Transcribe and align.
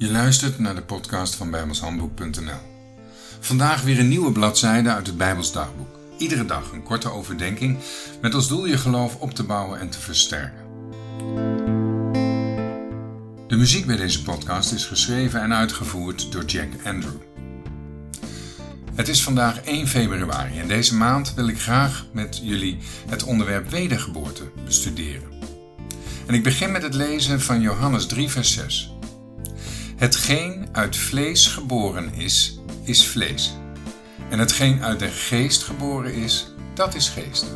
Je 0.00 0.10
luistert 0.10 0.58
naar 0.58 0.74
de 0.74 0.82
podcast 0.82 1.34
van 1.34 1.50
bijbelshandboek.nl. 1.50 2.60
Vandaag 3.40 3.82
weer 3.82 3.98
een 3.98 4.08
nieuwe 4.08 4.32
bladzijde 4.32 4.88
uit 4.88 5.06
het 5.06 5.16
Bijbels 5.16 5.52
dagboek. 5.52 5.98
Iedere 6.18 6.44
dag 6.44 6.72
een 6.72 6.82
korte 6.82 7.10
overdenking 7.10 7.78
met 8.20 8.34
als 8.34 8.48
doel 8.48 8.66
je 8.66 8.78
geloof 8.78 9.16
op 9.16 9.34
te 9.34 9.42
bouwen 9.42 9.80
en 9.80 9.90
te 9.90 10.00
versterken. 10.00 10.64
De 13.48 13.56
muziek 13.56 13.86
bij 13.86 13.96
deze 13.96 14.22
podcast 14.22 14.72
is 14.72 14.84
geschreven 14.84 15.40
en 15.40 15.54
uitgevoerd 15.54 16.32
door 16.32 16.44
Jack 16.44 16.68
Andrew. 16.84 17.20
Het 18.94 19.08
is 19.08 19.22
vandaag 19.22 19.60
1 19.60 19.88
februari 19.88 20.58
en 20.58 20.68
deze 20.68 20.96
maand 20.96 21.34
wil 21.34 21.48
ik 21.48 21.60
graag 21.60 22.06
met 22.12 22.40
jullie 22.42 22.78
het 23.08 23.22
onderwerp 23.22 23.70
wedergeboorte 23.70 24.50
bestuderen. 24.64 25.28
En 26.26 26.34
ik 26.34 26.42
begin 26.42 26.72
met 26.72 26.82
het 26.82 26.94
lezen 26.94 27.40
van 27.40 27.60
Johannes 27.60 28.06
3, 28.06 28.28
vers 28.28 28.52
6. 28.52 28.94
Hetgeen 30.00 30.68
uit 30.72 30.96
vlees 30.96 31.46
geboren 31.46 32.14
is, 32.14 32.58
is 32.82 33.06
vlees. 33.06 33.52
En 34.30 34.38
hetgeen 34.38 34.82
uit 34.82 34.98
de 34.98 35.08
geest 35.08 35.62
geboren 35.62 36.14
is, 36.14 36.52
dat 36.74 36.94
is 36.94 37.08
geest. 37.08 37.46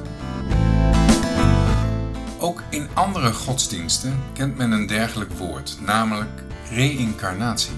Ook 2.38 2.62
in 2.70 2.88
andere 2.94 3.32
godsdiensten 3.32 4.22
kent 4.32 4.56
men 4.56 4.70
een 4.70 4.86
dergelijk 4.86 5.32
woord, 5.32 5.76
namelijk 5.80 6.42
reïncarnatie. 6.70 7.74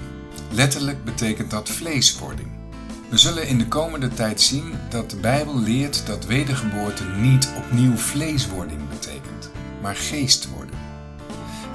Letterlijk 0.51 1.03
betekent 1.03 1.51
dat 1.51 1.69
vleeswording. 1.69 2.49
We 3.09 3.17
zullen 3.17 3.47
in 3.47 3.57
de 3.57 3.67
komende 3.67 4.09
tijd 4.09 4.41
zien 4.41 4.73
dat 4.89 5.09
de 5.09 5.17
Bijbel 5.17 5.59
leert 5.59 6.05
dat 6.05 6.25
wedergeboorte 6.25 7.03
niet 7.03 7.49
opnieuw 7.57 7.95
vleeswording 7.95 8.89
betekent, 8.89 9.51
maar 9.81 9.95
geest 9.95 10.49
worden. 10.49 10.86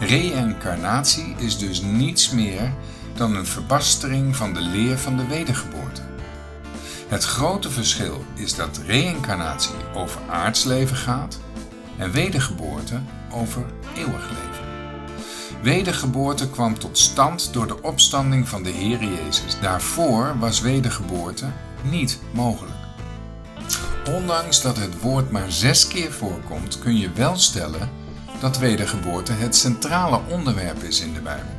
Reïncarnatie 0.02 1.34
is 1.38 1.58
dus 1.58 1.82
niets 1.82 2.30
meer 2.30 2.72
dan 3.14 3.36
een 3.36 3.46
verbastering 3.46 4.36
van 4.36 4.54
de 4.54 4.60
leer 4.60 4.98
van 4.98 5.16
de 5.16 5.26
wedergeboorte. 5.26 6.02
Het 7.08 7.24
grote 7.24 7.70
verschil 7.70 8.24
is 8.34 8.54
dat 8.54 8.80
reïncarnatie 8.86 9.74
over 9.94 10.20
aards 10.30 10.64
leven 10.64 10.96
gaat 10.96 11.38
en 11.98 12.10
wedergeboorte 12.10 13.00
over 13.30 13.64
eeuwig 13.96 14.28
leven. 14.28 14.64
Wedergeboorte 15.62 16.50
kwam 16.50 16.78
tot 16.78 16.98
stand 16.98 17.52
door 17.52 17.66
de 17.66 17.82
opstanding 17.82 18.48
van 18.48 18.62
de 18.62 18.70
Heer 18.70 19.04
Jezus. 19.04 19.60
Daarvoor 19.60 20.38
was 20.38 20.60
wedergeboorte 20.60 21.46
niet 21.82 22.18
mogelijk. 22.32 22.76
Ondanks 24.08 24.62
dat 24.62 24.76
het 24.76 25.00
woord 25.00 25.30
maar 25.30 25.52
zes 25.52 25.86
keer 25.88 26.12
voorkomt, 26.12 26.78
kun 26.78 26.96
je 26.98 27.12
wel 27.12 27.36
stellen 27.36 28.00
dat 28.42 28.58
wedergeboorte 28.58 29.32
het 29.32 29.56
centrale 29.56 30.20
onderwerp 30.28 30.82
is 30.82 31.00
in 31.00 31.14
de 31.14 31.20
Bijbel. 31.20 31.52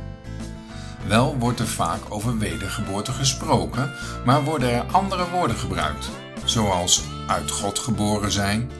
Wel 1.06 1.36
wordt 1.38 1.60
er 1.60 1.68
vaak 1.68 2.00
over 2.08 2.38
wedergeboorte 2.38 3.12
gesproken, 3.12 3.90
maar 4.24 4.44
worden 4.44 4.72
er 4.72 4.84
andere 4.92 5.30
woorden 5.30 5.56
gebruikt, 5.56 6.08
zoals 6.44 7.02
uit 7.26 7.50
God 7.50 7.78
geboren 7.78 8.32
zijn, 8.32 8.70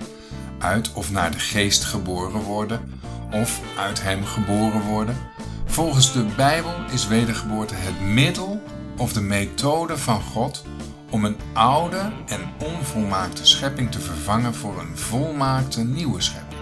uit 0.58 0.92
of 0.92 1.10
naar 1.10 1.30
de 1.30 1.38
geest 1.38 1.84
geboren 1.84 2.40
worden 2.40 3.00
of 3.32 3.60
uit 3.78 4.02
Hem 4.02 4.24
geboren 4.24 4.80
worden. 4.80 5.16
Volgens 5.64 6.12
de 6.12 6.24
Bijbel 6.36 6.74
is 6.90 7.06
wedergeboorte 7.06 7.74
het 7.74 8.00
middel 8.00 8.62
of 8.96 9.12
de 9.12 9.22
methode 9.22 9.98
van 9.98 10.20
God 10.20 10.64
om 11.10 11.24
een 11.24 11.36
oude 11.52 12.12
en 12.26 12.40
onvolmaakte 12.58 13.46
schepping 13.46 13.90
te 13.90 14.00
vervangen 14.00 14.54
voor 14.54 14.80
een 14.80 14.98
volmaakte 14.98 15.84
nieuwe 15.84 16.20
schepping. 16.20 16.53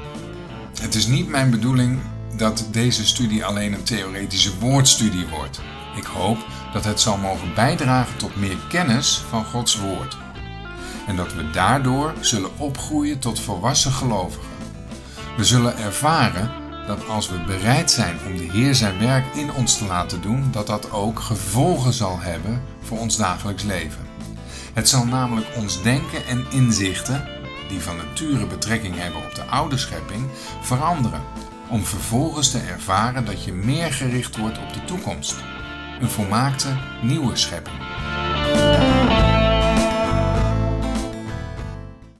Het 0.83 0.95
is 0.95 1.07
niet 1.07 1.29
mijn 1.29 1.51
bedoeling 1.51 1.99
dat 2.37 2.67
deze 2.71 3.07
studie 3.07 3.45
alleen 3.45 3.73
een 3.73 3.83
theoretische 3.83 4.59
woordstudie 4.59 5.27
wordt. 5.27 5.61
Ik 5.97 6.05
hoop 6.05 6.39
dat 6.73 6.85
het 6.85 7.01
zal 7.01 7.17
mogen 7.17 7.55
bijdragen 7.55 8.17
tot 8.17 8.37
meer 8.37 8.57
kennis 8.69 9.23
van 9.29 9.45
Gods 9.45 9.79
Woord. 9.79 10.17
En 11.07 11.17
dat 11.17 11.35
we 11.35 11.51
daardoor 11.51 12.15
zullen 12.21 12.59
opgroeien 12.59 13.19
tot 13.19 13.41
volwassen 13.41 13.93
gelovigen. 13.93 14.49
We 15.37 15.45
zullen 15.45 15.79
ervaren 15.79 16.51
dat 16.87 17.09
als 17.09 17.29
we 17.29 17.45
bereid 17.47 17.91
zijn 17.91 18.17
om 18.27 18.37
de 18.37 18.49
Heer 18.53 18.75
zijn 18.75 18.99
werk 18.99 19.35
in 19.35 19.53
ons 19.53 19.79
te 19.79 19.85
laten 19.85 20.21
doen, 20.21 20.49
dat 20.51 20.67
dat 20.67 20.91
ook 20.91 21.21
gevolgen 21.21 21.93
zal 21.93 22.21
hebben 22.21 22.63
voor 22.81 22.99
ons 22.99 23.17
dagelijks 23.17 23.63
leven. 23.63 24.07
Het 24.73 24.89
zal 24.89 25.05
namelijk 25.05 25.47
ons 25.57 25.83
denken 25.83 26.27
en 26.27 26.47
inzichten 26.51 27.42
die 27.73 27.81
van 27.81 27.97
nature 27.97 28.47
betrekking 28.47 28.97
hebben 28.97 29.25
op 29.25 29.35
de 29.35 29.45
oude 29.45 29.77
schepping, 29.77 30.31
veranderen, 30.61 31.23
om 31.69 31.85
vervolgens 31.85 32.51
te 32.51 32.59
ervaren 32.59 33.25
dat 33.25 33.45
je 33.45 33.53
meer 33.53 33.93
gericht 33.93 34.37
wordt 34.37 34.59
op 34.59 34.73
de 34.73 34.85
toekomst, 34.85 35.37
een 36.01 36.11
volmaakte 36.11 36.77
nieuwe 37.03 37.37
schepping. 37.37 37.77